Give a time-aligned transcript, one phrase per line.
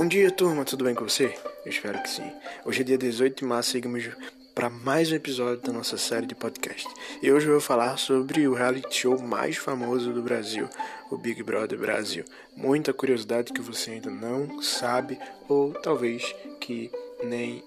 [0.00, 1.38] Bom dia, turma, tudo bem com você?
[1.62, 2.32] Eu espero que sim.
[2.64, 4.08] Hoje é dia 18 de março, seguimos
[4.54, 6.88] para mais um episódio da nossa série de podcast.
[7.22, 10.70] E hoje eu vou falar sobre o reality show mais famoso do Brasil,
[11.10, 12.24] o Big Brother Brasil.
[12.56, 16.90] Muita curiosidade que você ainda não sabe ou talvez que
[17.22, 17.62] nem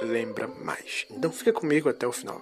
[0.00, 1.04] lembra mais.
[1.10, 2.40] Então fica comigo até o final.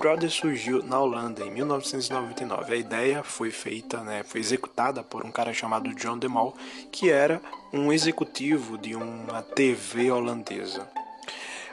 [0.00, 2.72] Brother surgiu na Holanda em 1999.
[2.72, 6.56] A ideia foi feita, né, foi executada por um cara chamado John de Mol,
[6.90, 7.38] que era
[7.70, 10.88] um executivo de uma TV holandesa.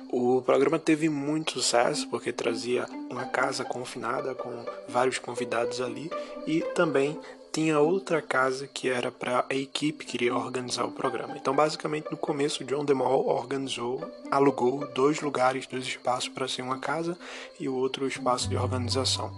[0.09, 6.11] O programa teve muito sucesso porque trazia uma casa confinada com vários convidados ali
[6.45, 7.17] e também
[7.57, 11.35] tinha outra casa que era para a equipe que iria organizar o programa.
[11.35, 13.99] Então, basicamente, no começo, John DeMol organizou,
[14.29, 17.17] alugou dois lugares, dois espaços para ser uma casa
[17.59, 19.35] e o outro espaço de organização.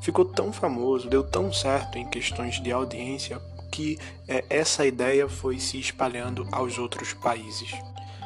[0.00, 3.38] Ficou tão famoso, deu tão certo em questões de audiência
[3.70, 7.70] que é, essa ideia foi se espalhando aos outros países.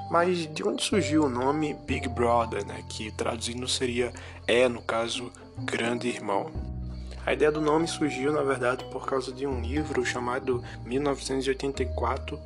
[0.08, 4.12] Mas de onde surgiu o nome Big Brother, né, que traduzindo seria
[4.46, 6.75] é, no caso, Grande Irmão?
[7.26, 12.38] A ideia do nome surgiu, na verdade, por causa de um livro chamado 1984,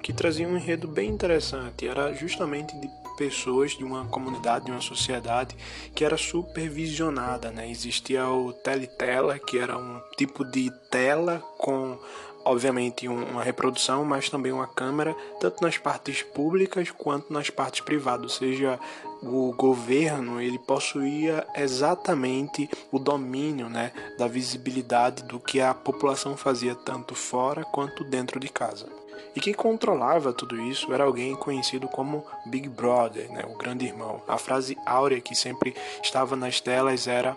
[0.00, 1.88] que trazia um enredo bem interessante.
[1.88, 5.56] Era justamente de pessoas de uma comunidade, de uma sociedade
[5.92, 7.68] que era supervisionada, né?
[7.68, 11.98] Existia o teletela, que era um tipo de tela com
[12.44, 18.22] obviamente uma reprodução, mas também uma câmera, tanto nas partes públicas quanto nas partes privadas,
[18.22, 18.78] ou seja,
[19.22, 26.74] o governo ele possuía exatamente o domínio né, da visibilidade do que a população fazia
[26.74, 28.86] tanto fora quanto dentro de casa.
[29.34, 34.22] E quem controlava tudo isso era alguém conhecido como Big Brother, né, o grande irmão.
[34.26, 37.36] A frase áurea que sempre estava nas telas era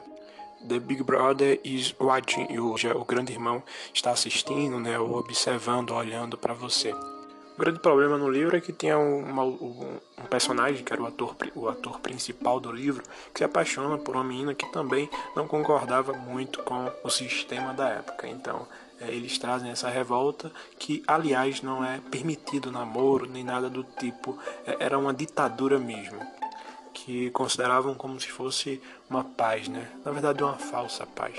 [0.68, 2.74] The Big Brother is watching you.
[2.96, 3.62] O grande irmão
[3.94, 6.94] está assistindo, né, observando, olhando para você.
[6.94, 10.00] O grande problema no livro é que tinha uma, um, um,
[10.34, 14.24] personagem, que era o ator, o ator principal do livro, que se apaixona por uma
[14.24, 18.28] menina que também não concordava muito com o sistema da época.
[18.28, 18.68] Então,
[19.00, 24.40] é, eles trazem essa revolta, que aliás não é permitido namoro nem nada do tipo,
[24.66, 26.20] é, era uma ditadura mesmo
[26.92, 29.88] que consideravam como se fosse uma paz, né?
[30.04, 31.36] Na verdade, uma falsa paz.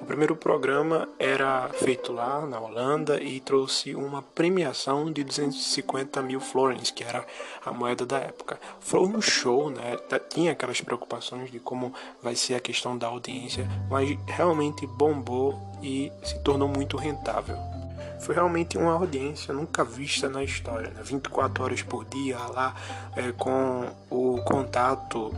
[0.00, 6.38] O primeiro programa era feito lá na Holanda e trouxe uma premiação de 250 mil
[6.38, 7.24] florins, que era
[7.64, 8.60] a moeda da época.
[8.78, 9.96] Foi um show, né?
[10.28, 11.92] Tinha aquelas preocupações de como
[12.22, 17.56] vai ser a questão da audiência, mas realmente bombou e se tornou muito rentável.
[18.20, 21.02] Foi realmente uma audiência nunca vista na história, né?
[21.02, 22.74] 24 horas por dia lá,
[23.16, 25.32] é, com o contato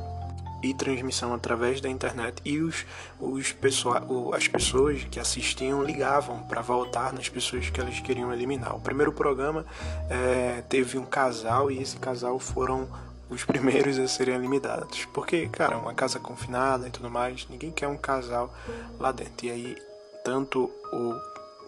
[0.63, 2.85] e transmissão através da internet e os,
[3.21, 4.03] os pessoa,
[4.35, 8.75] as pessoas que assistiam ligavam para voltar nas pessoas que elas queriam eliminar.
[8.75, 9.65] O primeiro programa
[10.11, 12.89] é, teve um casal e esse casal foram
[13.31, 15.05] os primeiros a serem eliminados.
[15.07, 18.53] Porque, cara, uma casa confinada e tudo mais, ninguém quer um casal
[18.99, 19.47] lá dentro.
[19.47, 19.77] E aí,
[20.25, 21.15] tanto o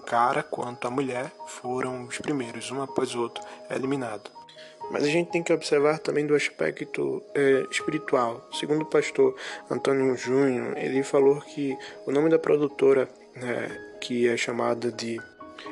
[0.06, 4.39] cara quanto a mulher foram os primeiros, um após o outro, eliminados.
[4.90, 8.46] Mas a gente tem que observar também do aspecto é, espiritual.
[8.52, 9.34] Segundo o pastor
[9.70, 13.68] Antônio Júnior, ele falou que o nome da produtora, né,
[14.00, 15.20] que é chamada de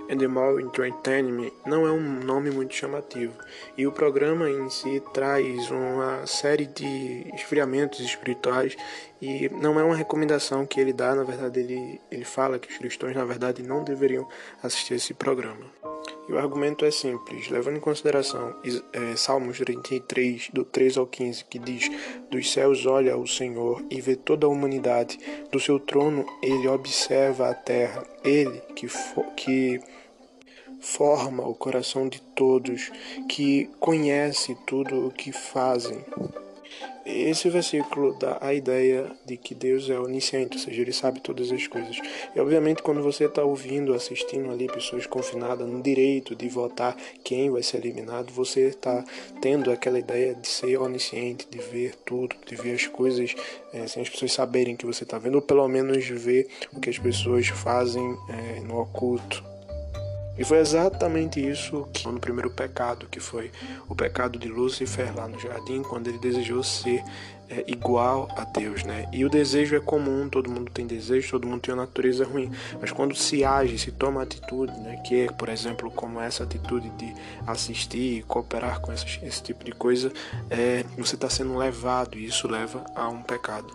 [0.09, 3.35] Endemol Entertainment, não é um nome muito chamativo.
[3.77, 8.77] E o programa em si traz uma série de esfriamentos espirituais
[9.21, 12.79] e não é uma recomendação que ele dá, na verdade ele, ele fala que os
[12.79, 14.29] cristãos na verdade não deveriam
[14.63, 15.65] assistir esse programa.
[16.29, 18.55] E o argumento é simples, levando em consideração
[18.93, 21.91] é, Salmos 33, do 3 ao 15, que diz:
[22.31, 25.19] Dos céus olha o Senhor e vê toda a humanidade,
[25.51, 28.87] do seu trono ele observa a terra, ele que,
[29.37, 29.81] que
[30.81, 32.91] forma o coração de todos,
[33.29, 36.05] que conhece tudo o que fazem.
[37.05, 41.51] Esse versículo dá a ideia de que Deus é onisciente, ou seja, Ele sabe todas
[41.51, 41.99] as coisas.
[42.35, 47.51] E obviamente, quando você está ouvindo, assistindo ali pessoas confinadas no direito de votar quem
[47.51, 49.05] vai ser eliminado, você está
[49.41, 53.35] tendo aquela ideia de ser onisciente, de ver tudo, de ver as coisas
[53.73, 56.91] é, sem as pessoas saberem que você está vendo, ou pelo menos ver o que
[56.91, 59.58] as pessoas fazem é, no oculto.
[60.39, 63.51] E foi exatamente isso que no primeiro pecado, que foi
[63.89, 67.03] o pecado de Lúcifer lá no jardim, quando ele desejou ser
[67.51, 69.09] é, igual a Deus, né?
[69.13, 72.51] E o desejo é comum, todo mundo tem desejo, todo mundo tem uma natureza ruim.
[72.81, 74.97] Mas quando se age, se toma atitude, né?
[75.05, 77.13] Que é, por exemplo, como essa atitude de
[77.47, 80.13] assistir e cooperar com esse, esse tipo de coisa,
[80.51, 83.75] é, você está sendo levado e isso leva a um pecado.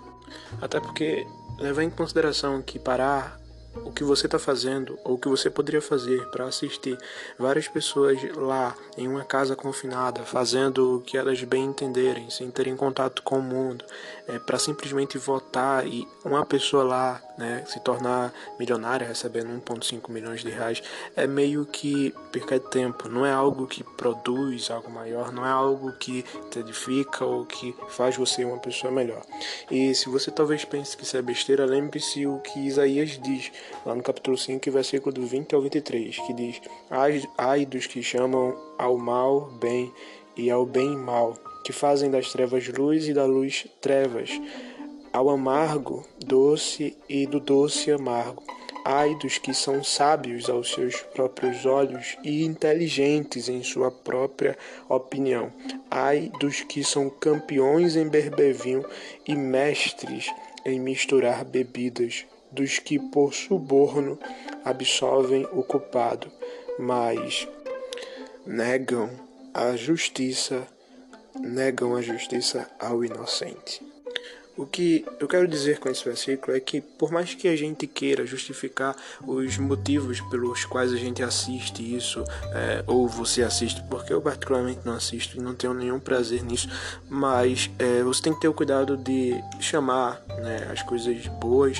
[0.62, 1.26] Até porque
[1.58, 3.40] levar em consideração que parar
[3.76, 6.98] o que você está fazendo ou o que você poderia fazer para assistir
[7.38, 12.76] várias pessoas lá em uma casa confinada fazendo o que elas bem entenderem, sem terem
[12.76, 13.84] contato com o mundo,
[14.28, 20.42] é, para simplesmente votar e uma pessoa lá né, se tornar milionária recebendo 1,5 milhões
[20.42, 20.82] de reais
[21.16, 25.50] é meio que perca de tempo, não é algo que produz algo maior, não é
[25.50, 29.22] algo que te edifica ou que faz você uma pessoa melhor.
[29.70, 33.52] E se você talvez pense que isso é besteira, lembre-se o que Isaías diz
[33.86, 36.62] lá no capítulo 5, versículo do 20 ao 23, que diz:
[37.38, 39.92] ai dos que chamam ao mal bem
[40.36, 44.30] e ao bem mal, que fazem das trevas luz e da luz trevas,
[45.14, 48.42] ao amargo doce e do doce amargo.
[48.84, 54.58] Ai dos que são sábios aos seus próprios olhos e inteligentes em sua própria
[54.90, 55.54] opinião.
[55.90, 58.84] Ai dos que são campeões em berbevinho
[59.26, 60.34] e mestres
[60.66, 64.20] em misturar bebidas, dos que por suborno
[64.66, 66.30] absolvem o culpado,
[66.78, 67.48] mas
[68.46, 69.10] negam
[69.54, 70.68] a justiça,
[71.40, 73.93] negam a justiça ao inocente.
[74.56, 77.88] O que eu quero dizer com esse versículo é que, por mais que a gente
[77.88, 78.96] queira justificar
[79.26, 82.24] os motivos pelos quais a gente assiste isso,
[82.54, 86.70] é, ou você assiste, porque eu particularmente não assisto e não tenho nenhum prazer nisso,
[87.10, 91.80] mas é, você tem que ter o cuidado de chamar né, as coisas boas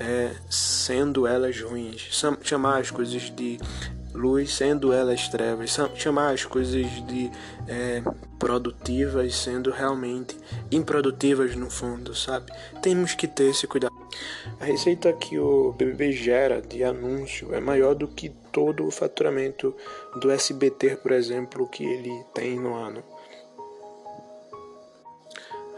[0.00, 2.08] é, sendo elas ruins,
[2.42, 3.58] chamar as coisas de
[4.14, 7.30] luz sendo elas trevas, chamar as coisas de
[7.66, 8.02] é,
[8.38, 10.36] produtivas sendo realmente
[10.70, 12.52] improdutivas no fundo, sabe?
[12.80, 13.92] Temos que ter esse cuidado.
[14.60, 19.74] A receita que o BBB gera de anúncio é maior do que todo o faturamento
[20.20, 23.02] do SBT, por exemplo, que ele tem no ano.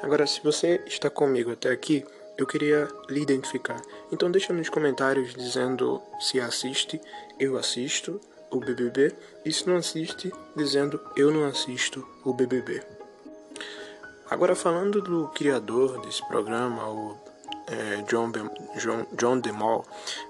[0.02, 2.04] Agora, se você está comigo até aqui,
[2.36, 3.80] eu queria lhe identificar.
[4.12, 7.00] Então deixa nos comentários dizendo se assiste,
[7.38, 12.82] eu assisto o BBB, e se não assiste, dizendo eu não assisto o BBB.
[14.28, 17.16] Agora falando do criador desse programa, o
[17.66, 18.30] é, John,
[18.76, 19.84] John, John DeMol,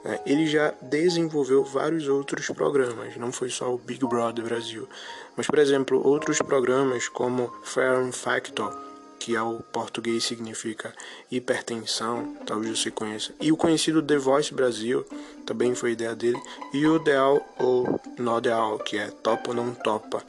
[0.05, 4.88] é, ele já desenvolveu vários outros programas, não foi só o Big Brother Brasil,
[5.37, 8.86] mas por exemplo outros programas como Fair Factor,
[9.19, 10.95] que ao português significa
[11.31, 13.33] hipertensão, talvez você conheça.
[13.41, 15.05] E o conhecido The Voice Brasil,
[15.45, 16.41] também foi ideia dele.
[16.73, 20.23] E o Deal ou No Deal, que é Topa ou Não Topa,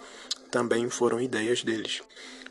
[0.49, 2.01] também foram ideias deles.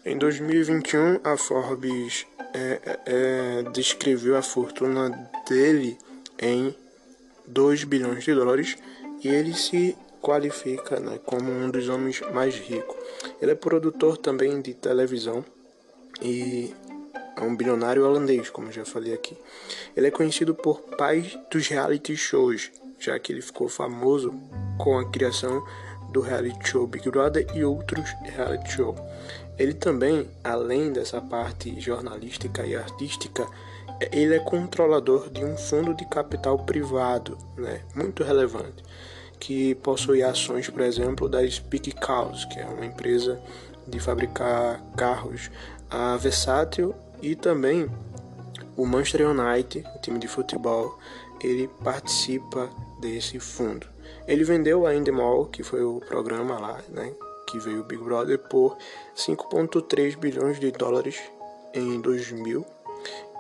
[0.05, 5.11] Em 2021, a Forbes é, é, é, descreveu a fortuna
[5.49, 5.99] dele
[6.39, 6.75] em
[7.47, 8.77] 2 bilhões de dólares
[9.23, 12.97] e ele se qualifica né, como um dos homens mais ricos.
[13.41, 15.45] Ele é produtor também de televisão
[16.21, 16.75] e
[17.37, 19.37] é um bilionário holandês, como já falei aqui.
[19.97, 24.35] Ele é conhecido por pai dos reality shows, já que ele ficou famoso
[24.79, 25.63] com a criação
[26.11, 28.99] do reality show Big Brother e outros reality shows.
[29.59, 33.47] Ele também, além dessa parte jornalística e artística,
[34.13, 38.83] ele é controlador de um fundo de capital privado, né, muito relevante,
[39.39, 43.41] que possui ações, por exemplo, da Speak Cars, que é uma empresa
[43.87, 45.51] de fabricar carros
[45.91, 47.89] a Versátil e também
[48.77, 50.99] o Manchester United, o time de futebol,
[51.41, 52.69] ele participa
[53.01, 53.87] desse fundo.
[54.27, 57.13] Ele vendeu a Endemol, que foi o programa lá, né,
[57.47, 58.77] que veio o Big Brother, por
[59.17, 61.21] 5,3 bilhões de dólares
[61.73, 62.65] em 2000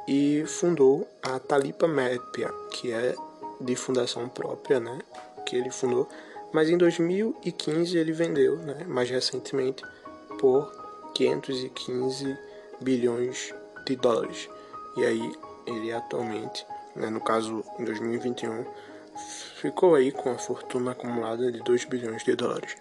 [0.06, 3.14] e fundou a Talipa Mépia, que é
[3.60, 4.98] de fundação própria, né,
[5.44, 6.08] que ele fundou,
[6.52, 9.82] mas em 2015 ele vendeu, né, mais recentemente,
[10.38, 10.85] por
[11.16, 12.36] 515
[12.80, 13.54] bilhões
[13.86, 14.50] de dólares.
[14.98, 15.32] E aí
[15.66, 18.66] ele atualmente, né, no caso em 2021,
[19.56, 22.76] ficou aí com a fortuna acumulada de 2 bilhões de dólares.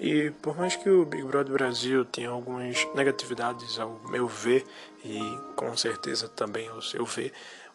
[0.00, 4.66] E por mais que o Big Brother Brasil tenha algumas negatividades ao meu ver,
[5.04, 5.20] e
[5.54, 7.32] com certeza também ao seu ver,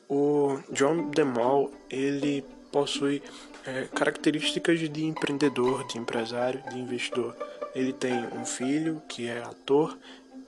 [0.10, 2.44] o John DeMol ele
[2.76, 3.24] possui
[3.66, 7.34] é, características de empreendedor, de empresário, de investidor.
[7.74, 9.98] Ele tem um filho que é ator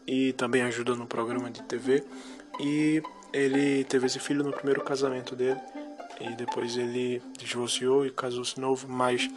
[0.06, 2.04] e também ajuda no programa de TV.
[2.60, 5.62] E ele teve esse filho no primeiro casamento dele
[6.20, 9.30] e depois ele divorciou e casou-se novo, mas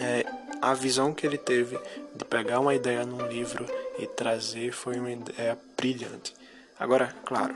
[0.00, 0.26] é,
[0.60, 1.78] a visão que ele teve
[2.16, 3.64] de pegar uma ideia num livro
[4.00, 6.34] e trazer foi uma ideia brilhante.
[6.76, 7.54] Agora, claro,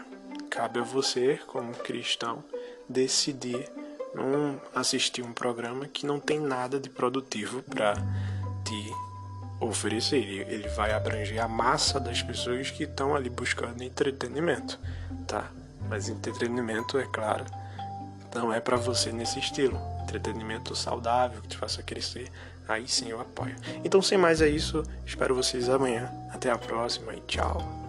[0.49, 2.45] cabe a você, como cristão,
[2.89, 3.69] decidir
[4.15, 7.95] não assistir um programa que não tem nada de produtivo para
[8.65, 8.93] te
[9.61, 10.17] oferecer.
[10.17, 14.79] Ele, vai abranger a massa das pessoas que estão ali buscando entretenimento,
[15.27, 15.51] tá?
[15.89, 17.45] Mas entretenimento, é claro,
[18.35, 19.79] não é para você nesse estilo.
[20.03, 22.31] Entretenimento saudável, que te faça crescer,
[22.69, 23.57] aí sim eu apoio.
[23.85, 26.11] Então, sem mais é isso, espero vocês amanhã.
[26.31, 27.84] Até a próxima e tchau.